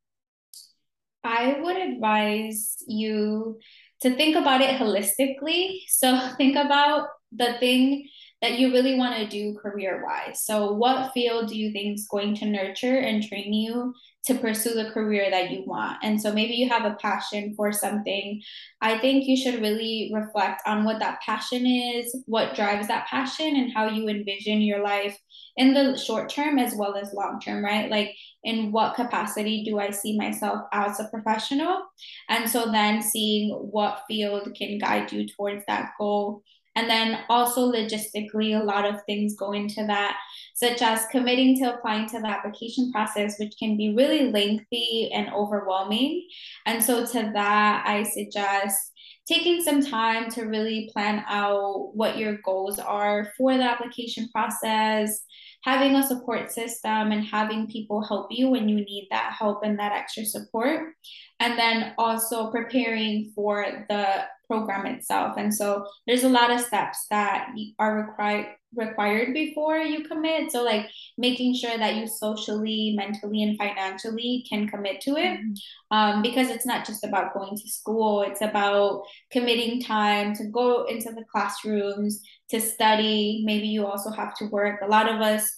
i 1.24 1.58
would 1.60 1.76
advise 1.76 2.76
you 2.86 3.58
to 4.04 4.14
think 4.14 4.36
about 4.36 4.60
it 4.60 4.78
holistically. 4.78 5.80
So 5.88 6.30
think 6.36 6.56
about 6.56 7.08
the 7.32 7.54
thing 7.58 8.06
that 8.42 8.58
you 8.58 8.70
really 8.70 8.96
want 8.96 9.16
to 9.16 9.26
do 9.26 9.58
career 9.58 10.04
wise. 10.04 10.44
So, 10.44 10.72
what 10.72 11.12
field 11.14 11.48
do 11.48 11.56
you 11.56 11.72
think 11.72 11.98
is 11.98 12.06
going 12.10 12.36
to 12.36 12.46
nurture 12.46 12.98
and 12.98 13.22
train 13.22 13.54
you 13.54 13.94
to 14.26 14.34
pursue 14.34 14.74
the 14.74 14.90
career 14.90 15.30
that 15.30 15.50
you 15.50 15.64
want? 15.66 15.98
And 16.02 16.20
so, 16.20 16.32
maybe 16.32 16.54
you 16.54 16.68
have 16.68 16.84
a 16.84 16.96
passion 17.00 17.54
for 17.56 17.72
something. 17.72 18.42
I 18.80 18.98
think 18.98 19.26
you 19.26 19.36
should 19.36 19.60
really 19.60 20.10
reflect 20.14 20.62
on 20.66 20.84
what 20.84 20.98
that 21.00 21.20
passion 21.20 21.66
is, 21.66 22.16
what 22.26 22.54
drives 22.54 22.88
that 22.88 23.06
passion, 23.06 23.56
and 23.56 23.72
how 23.72 23.88
you 23.88 24.08
envision 24.08 24.60
your 24.60 24.82
life 24.82 25.18
in 25.56 25.74
the 25.74 25.96
short 25.96 26.30
term 26.30 26.58
as 26.58 26.74
well 26.76 26.96
as 26.96 27.12
long 27.12 27.40
term, 27.40 27.64
right? 27.64 27.90
Like, 27.90 28.14
in 28.42 28.72
what 28.72 28.96
capacity 28.96 29.64
do 29.64 29.78
I 29.78 29.90
see 29.90 30.16
myself 30.16 30.62
as 30.72 31.00
a 31.00 31.08
professional? 31.08 31.82
And 32.28 32.48
so, 32.48 32.70
then 32.70 33.02
seeing 33.02 33.50
what 33.50 34.02
field 34.08 34.54
can 34.56 34.78
guide 34.78 35.12
you 35.12 35.26
towards 35.26 35.64
that 35.66 35.90
goal 35.98 36.42
and 36.76 36.90
then 36.90 37.20
also 37.28 37.70
logistically, 37.70 38.60
a 38.60 38.64
lot 38.64 38.84
of 38.84 39.02
things 39.04 39.36
go 39.36 39.52
into 39.52 39.86
that, 39.86 40.16
such 40.54 40.82
as 40.82 41.06
committing 41.10 41.58
to 41.58 41.74
applying 41.74 42.08
to 42.08 42.20
the 42.20 42.28
application 42.28 42.90
process, 42.92 43.38
which 43.38 43.54
can 43.58 43.76
be 43.76 43.94
really 43.94 44.30
lengthy 44.30 45.10
and 45.12 45.32
overwhelming. 45.34 46.26
And 46.64 46.82
so, 46.82 47.04
to 47.04 47.30
that, 47.34 47.84
I 47.86 48.04
suggest 48.04 48.92
taking 49.26 49.62
some 49.62 49.82
time 49.82 50.30
to 50.30 50.42
really 50.42 50.90
plan 50.92 51.24
out 51.26 51.94
what 51.94 52.18
your 52.18 52.38
goals 52.44 52.78
are 52.78 53.32
for 53.36 53.56
the 53.56 53.62
application 53.64 54.28
process, 54.28 55.24
having 55.62 55.96
a 55.96 56.06
support 56.06 56.52
system 56.52 57.10
and 57.10 57.24
having 57.24 57.66
people 57.66 58.04
help 58.04 58.28
you 58.30 58.50
when 58.50 58.68
you 58.68 58.76
need 58.76 59.08
that 59.10 59.34
help 59.36 59.64
and 59.64 59.78
that 59.78 59.92
extra 59.92 60.24
support. 60.24 60.92
And 61.40 61.58
then 61.58 61.94
also 61.98 62.50
preparing 62.50 63.32
for 63.34 63.86
the 63.88 64.24
program 64.46 64.86
itself. 64.86 65.36
And 65.36 65.54
so 65.54 65.86
there's 66.06 66.24
a 66.24 66.28
lot 66.28 66.50
of 66.50 66.60
steps 66.60 67.06
that 67.10 67.48
are 67.78 67.96
required 67.96 68.46
required 68.76 69.32
before 69.32 69.78
you 69.78 70.04
commit. 70.04 70.50
So 70.50 70.62
like 70.62 70.86
making 71.16 71.54
sure 71.54 71.76
that 71.76 71.94
you 71.94 72.06
socially, 72.06 72.94
mentally, 72.96 73.42
and 73.42 73.56
financially 73.56 74.44
can 74.48 74.68
commit 74.68 75.00
to 75.02 75.12
it. 75.12 75.38
Mm-hmm. 75.38 75.96
Um, 75.96 76.22
because 76.22 76.50
it's 76.50 76.66
not 76.66 76.86
just 76.86 77.04
about 77.04 77.34
going 77.34 77.56
to 77.56 77.68
school, 77.68 78.22
it's 78.22 78.40
about 78.40 79.04
committing 79.30 79.80
time 79.80 80.34
to 80.34 80.44
go 80.46 80.84
into 80.86 81.12
the 81.12 81.24
classrooms, 81.30 82.20
to 82.50 82.60
study. 82.60 83.42
Maybe 83.44 83.68
you 83.68 83.86
also 83.86 84.10
have 84.10 84.34
to 84.38 84.46
work. 84.46 84.80
A 84.82 84.88
lot 84.88 85.08
of 85.08 85.20
us 85.20 85.48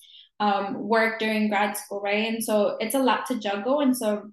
um, 0.40 0.86
work 0.86 1.18
during 1.18 1.48
grad 1.48 1.76
school, 1.76 2.00
right? 2.00 2.28
And 2.28 2.44
so 2.44 2.76
it's 2.80 2.94
a 2.94 2.98
lot 2.98 3.26
to 3.26 3.38
juggle. 3.38 3.80
And 3.80 3.96
so 3.96 4.30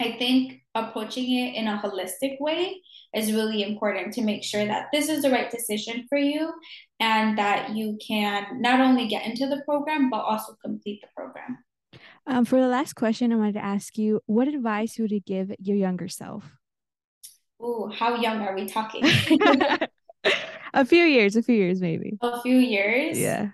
I 0.00 0.16
think 0.18 0.62
approaching 0.74 1.24
it 1.24 1.54
in 1.54 1.68
a 1.68 1.80
holistic 1.82 2.40
way 2.40 2.80
is 3.14 3.32
really 3.32 3.62
important 3.62 4.14
to 4.14 4.22
make 4.22 4.42
sure 4.42 4.64
that 4.64 4.86
this 4.92 5.08
is 5.08 5.22
the 5.22 5.30
right 5.30 5.50
decision 5.50 6.06
for 6.08 6.18
you 6.18 6.52
and 7.00 7.36
that 7.38 7.76
you 7.76 7.98
can 8.06 8.60
not 8.60 8.80
only 8.80 9.06
get 9.06 9.26
into 9.26 9.46
the 9.46 9.62
program 9.64 10.10
but 10.10 10.20
also 10.20 10.56
complete 10.64 11.02
the 11.02 11.08
program. 11.14 11.58
Um, 12.26 12.44
for 12.44 12.60
the 12.60 12.68
last 12.68 12.94
question, 12.94 13.32
I 13.32 13.36
wanted 13.36 13.54
to 13.54 13.64
ask 13.64 13.98
you 13.98 14.20
what 14.26 14.48
advice 14.48 14.98
would 14.98 15.10
you 15.10 15.20
give 15.20 15.52
your 15.58 15.76
younger 15.76 16.08
self? 16.08 16.56
Oh, 17.60 17.88
how 17.88 18.16
young 18.16 18.40
are 18.40 18.54
we 18.54 18.66
talking? 18.66 19.04
a 20.74 20.84
few 20.84 21.04
years, 21.04 21.36
a 21.36 21.42
few 21.42 21.54
years, 21.54 21.80
maybe. 21.80 22.18
A 22.20 22.40
few 22.40 22.56
years? 22.56 23.18
Yeah. 23.18 23.50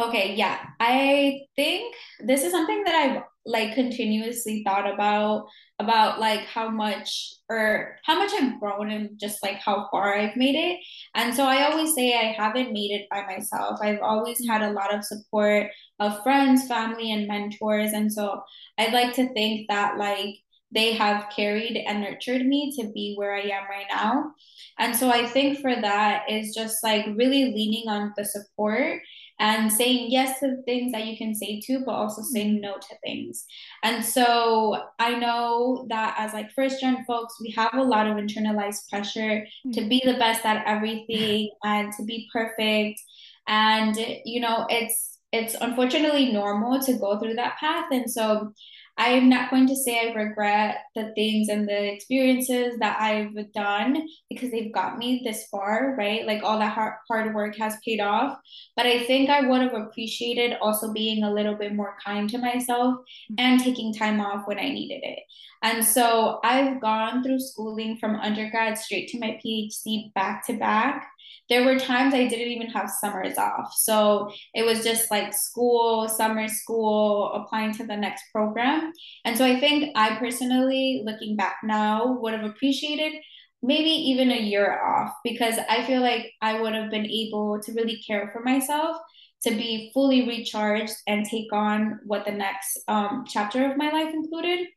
Okay, 0.00 0.34
yeah. 0.34 0.58
I 0.80 1.42
think 1.56 1.94
this 2.20 2.42
is 2.42 2.52
something 2.52 2.84
that 2.84 2.94
I've 2.94 3.22
like 3.44 3.74
continuously 3.74 4.62
thought 4.66 4.90
about 4.90 5.46
about 5.78 6.20
like 6.20 6.40
how 6.40 6.70
much 6.70 7.34
or 7.50 7.98
how 8.04 8.18
much 8.18 8.32
I've 8.32 8.58
grown 8.60 8.90
and 8.90 9.18
just 9.20 9.42
like 9.42 9.56
how 9.56 9.88
far 9.90 10.16
I've 10.16 10.36
made 10.36 10.54
it. 10.54 10.80
And 11.14 11.34
so 11.34 11.44
I 11.44 11.70
always 11.70 11.94
say 11.94 12.14
I 12.14 12.32
haven't 12.32 12.72
made 12.72 12.92
it 12.92 13.08
by 13.10 13.26
myself. 13.26 13.78
I've 13.82 14.00
always 14.00 14.38
had 14.48 14.62
a 14.62 14.72
lot 14.72 14.94
of 14.94 15.04
support 15.04 15.66
of 15.98 16.22
friends, 16.22 16.66
family, 16.66 17.12
and 17.12 17.28
mentors. 17.28 17.92
And 17.92 18.10
so 18.10 18.42
I'd 18.78 18.94
like 18.94 19.14
to 19.14 19.32
think 19.34 19.68
that 19.68 19.98
like 19.98 20.36
they 20.72 20.94
have 20.94 21.30
carried 21.34 21.76
and 21.86 22.00
nurtured 22.00 22.46
me 22.46 22.72
to 22.78 22.90
be 22.92 23.14
where 23.16 23.34
I 23.34 23.40
am 23.40 23.64
right 23.68 23.86
now. 23.90 24.32
And 24.78 24.96
so 24.96 25.10
I 25.10 25.26
think 25.26 25.58
for 25.58 25.74
that 25.74 26.30
is 26.30 26.54
just 26.54 26.82
like 26.82 27.04
really 27.06 27.52
leaning 27.52 27.88
on 27.88 28.14
the 28.16 28.24
support 28.24 29.00
and 29.40 29.72
saying 29.72 30.10
yes 30.10 30.38
to 30.40 30.62
things 30.66 30.92
that 30.92 31.06
you 31.06 31.16
can 31.16 31.34
say 31.34 31.60
to, 31.64 31.82
but 31.84 31.92
also 31.92 32.20
saying 32.20 32.56
mm-hmm. 32.56 32.60
no 32.60 32.74
to 32.74 32.94
things. 33.02 33.46
And 33.82 34.04
so 34.04 34.82
I 34.98 35.18
know 35.18 35.86
that 35.88 36.14
as 36.18 36.34
like 36.34 36.52
first 36.52 36.80
gen 36.80 37.04
folks, 37.06 37.40
we 37.40 37.50
have 37.52 37.74
a 37.74 37.82
lot 37.82 38.06
of 38.06 38.18
internalized 38.18 38.88
pressure 38.90 39.46
to 39.72 39.88
be 39.88 40.02
the 40.04 40.18
best 40.18 40.44
at 40.44 40.64
everything 40.66 41.50
and 41.64 41.90
to 41.94 42.04
be 42.04 42.28
perfect. 42.32 43.00
And 43.48 43.96
you 44.24 44.40
know, 44.40 44.66
it's 44.68 45.18
it's 45.32 45.54
unfortunately 45.60 46.32
normal 46.32 46.80
to 46.80 46.98
go 46.98 47.18
through 47.18 47.34
that 47.34 47.56
path. 47.58 47.86
And 47.90 48.10
so 48.10 48.52
I 49.00 49.08
am 49.12 49.30
not 49.30 49.48
going 49.48 49.66
to 49.68 49.74
say 49.74 49.98
I 49.98 50.12
regret 50.12 50.76
the 50.94 51.10
things 51.14 51.48
and 51.48 51.66
the 51.66 51.94
experiences 51.94 52.78
that 52.80 53.00
I've 53.00 53.50
done 53.54 54.06
because 54.28 54.50
they've 54.50 54.72
got 54.74 54.98
me 54.98 55.22
this 55.24 55.46
far, 55.50 55.96
right? 55.98 56.26
Like 56.26 56.42
all 56.42 56.58
that 56.58 56.74
hard, 56.74 56.96
hard 57.08 57.34
work 57.34 57.56
has 57.56 57.78
paid 57.82 58.00
off. 58.00 58.36
But 58.76 58.84
I 58.84 59.04
think 59.04 59.30
I 59.30 59.48
would 59.48 59.62
have 59.62 59.72
appreciated 59.72 60.58
also 60.60 60.92
being 60.92 61.24
a 61.24 61.32
little 61.32 61.54
bit 61.54 61.74
more 61.74 61.96
kind 62.04 62.28
to 62.28 62.36
myself 62.36 62.96
and 63.38 63.58
taking 63.58 63.94
time 63.94 64.20
off 64.20 64.46
when 64.46 64.58
I 64.58 64.68
needed 64.68 65.00
it. 65.02 65.20
And 65.62 65.82
so 65.82 66.38
I've 66.44 66.78
gone 66.82 67.22
through 67.22 67.40
schooling 67.40 67.96
from 67.96 68.16
undergrad 68.16 68.76
straight 68.76 69.08
to 69.08 69.18
my 69.18 69.40
PhD 69.42 70.12
back 70.12 70.46
to 70.48 70.58
back 70.58 71.10
there 71.48 71.64
were 71.64 71.78
times 71.78 72.14
I 72.14 72.28
didn't 72.28 72.52
even 72.52 72.68
have 72.68 72.88
summers 72.88 73.36
off. 73.36 73.74
So 73.74 74.30
it 74.54 74.64
was 74.64 74.84
just 74.84 75.10
like 75.10 75.34
school, 75.34 76.08
summer 76.08 76.46
school, 76.48 77.32
applying 77.32 77.72
to 77.74 77.86
the 77.86 77.96
next 77.96 78.24
program. 78.32 78.92
And 79.24 79.36
so 79.36 79.44
I 79.44 79.58
think 79.58 79.92
I 79.96 80.16
personally, 80.16 81.02
looking 81.04 81.36
back 81.36 81.56
now, 81.64 82.18
would 82.20 82.34
have 82.34 82.44
appreciated 82.44 83.14
maybe 83.62 83.90
even 83.90 84.30
a 84.30 84.40
year 84.40 84.80
off 84.80 85.12
because 85.22 85.56
I 85.68 85.84
feel 85.86 86.00
like 86.00 86.32
I 86.40 86.60
would 86.60 86.74
have 86.74 86.90
been 86.90 87.06
able 87.06 87.60
to 87.60 87.72
really 87.72 88.02
care 88.06 88.30
for 88.32 88.42
myself 88.42 88.96
to 89.42 89.50
be 89.50 89.90
fully 89.92 90.26
recharged 90.28 90.94
and 91.06 91.24
take 91.24 91.52
on 91.52 91.98
what 92.04 92.24
the 92.24 92.32
next 92.32 92.78
um, 92.88 93.24
chapter 93.26 93.70
of 93.70 93.76
my 93.76 93.90
life 93.90 94.12
included. 94.14 94.68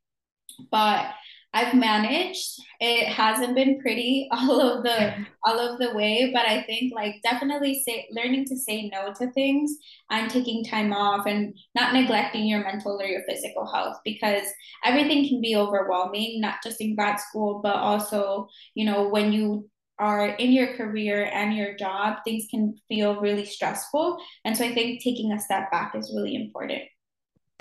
But 0.71 1.07
I've 1.53 1.75
managed. 1.75 2.59
It 2.79 3.07
hasn't 3.07 3.55
been 3.55 3.79
pretty 3.79 4.27
all 4.31 4.59
of 4.59 4.83
the 4.83 5.13
all 5.45 5.59
of 5.59 5.79
the 5.79 5.93
way, 5.93 6.31
but 6.33 6.45
I 6.45 6.63
think 6.63 6.93
like 6.95 7.15
definitely 7.23 7.81
say 7.85 8.07
learning 8.11 8.45
to 8.45 8.57
say 8.57 8.89
no 8.89 9.13
to 9.13 9.31
things 9.31 9.77
and 10.09 10.29
taking 10.31 10.63
time 10.63 10.93
off 10.93 11.27
and 11.27 11.55
not 11.75 11.93
neglecting 11.93 12.45
your 12.45 12.63
mental 12.63 12.99
or 12.99 13.05
your 13.05 13.23
physical 13.27 13.71
health 13.71 13.97
because 14.03 14.47
everything 14.83 15.27
can 15.27 15.41
be 15.41 15.55
overwhelming, 15.55 16.41
not 16.41 16.55
just 16.63 16.81
in 16.81 16.95
grad 16.95 17.19
school, 17.19 17.61
but 17.63 17.75
also, 17.75 18.47
you 18.73 18.85
know, 18.85 19.07
when 19.09 19.31
you 19.31 19.69
are 19.99 20.29
in 20.29 20.51
your 20.51 20.75
career 20.75 21.29
and 21.31 21.55
your 21.55 21.75
job, 21.75 22.17
things 22.25 22.47
can 22.49 22.75
feel 22.87 23.21
really 23.21 23.45
stressful. 23.45 24.17
And 24.43 24.57
so 24.57 24.65
I 24.65 24.73
think 24.73 25.03
taking 25.03 25.31
a 25.31 25.39
step 25.39 25.69
back 25.71 25.93
is 25.95 26.11
really 26.15 26.35
important. 26.35 26.81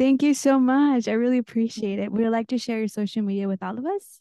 Thank 0.02 0.25
you 0.25 0.35
so 0.35 0.59
much. 0.59 1.06
I 1.06 1.12
really 1.12 1.38
appreciate 1.38 2.00
it. 2.00 2.11
Would 2.11 2.21
you 2.21 2.28
like 2.28 2.49
to 2.49 2.59
share 2.59 2.80
your 2.80 2.88
social 2.88 3.23
media 3.23 3.47
with 3.47 3.62
all 3.62 3.78
of 3.78 3.87
us? 3.87 4.18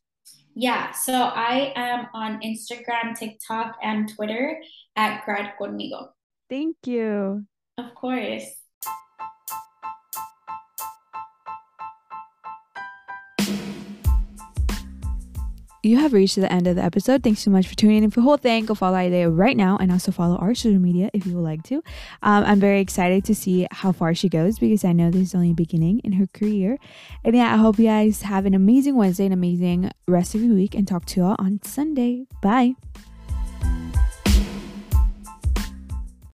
Yeah, 0.54 0.92
so 0.92 1.12
I 1.12 1.74
am 1.76 2.06
on 2.14 2.40
Instagram, 2.42 3.18
TikTok, 3.18 3.78
and 3.82 4.08
Twitter 4.08 4.62
at 4.96 5.26
Grad 5.26 5.54
Conmigo. 5.60 6.10
Thank 6.52 6.76
you. 6.86 7.48
Of 7.80 7.96
course. 7.96 8.61
You 15.84 15.98
have 15.98 16.14
reached 16.14 16.36
the 16.36 16.52
end 16.52 16.68
of 16.68 16.76
the 16.76 16.84
episode. 16.84 17.24
Thanks 17.24 17.40
so 17.40 17.50
much 17.50 17.68
for 17.68 17.76
tuning 17.76 18.04
in 18.04 18.12
for 18.12 18.20
the 18.20 18.24
whole 18.24 18.38
thing. 18.38 18.66
Go 18.66 18.76
follow 18.76 18.98
Aide 18.98 19.26
right 19.26 19.58
now 19.58 19.78
and 19.78 19.92
also 19.92 20.12
follow 20.12 20.38
our 20.38 20.54
social 20.54 20.80
media 20.80 21.10
if 21.12 21.26
you 21.26 21.34
would 21.36 21.44
like 21.44 21.64
to. 21.64 21.78
Um, 22.22 22.44
I'm 22.44 22.60
very 22.60 22.82
excited 22.82 23.26
to 23.26 23.34
see 23.34 23.68
how 23.72 23.92
far 23.92 24.14
she 24.14 24.30
goes 24.30 24.60
because 24.60 24.86
I 24.86 24.94
know 24.94 25.10
this 25.10 25.30
is 25.30 25.36
only 25.36 25.54
beginning 25.54 26.00
in 26.04 26.14
her 26.14 26.28
career. 26.28 26.78
And 27.24 27.36
yeah, 27.36 27.52
I 27.52 27.58
hope 27.58 27.80
you 27.80 27.86
guys 27.86 28.22
have 28.22 28.46
an 28.46 28.54
amazing 28.54 28.96
Wednesday, 28.96 29.26
an 29.26 29.32
amazing 29.32 29.92
rest 30.08 30.36
of 30.36 30.44
your 30.44 30.54
week, 30.54 30.76
and 30.76 30.88
talk 30.88 31.06
to 31.06 31.20
y'all 31.20 31.36
on 31.40 31.60
Sunday. 31.64 32.28
Bye. 32.44 32.76